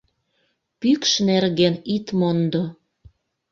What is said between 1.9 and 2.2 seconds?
ит